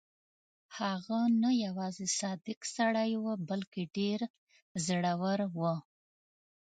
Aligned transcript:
هغه 0.77 1.19
نه 1.41 1.51
یوازې 1.65 2.07
صادق 2.19 2.59
سړی 2.75 3.11
وو 3.23 3.33
بلکې 3.49 3.83
ډېر 3.97 4.19
زړه 4.85 5.11
ور 5.21 5.39
وو. 5.57 5.75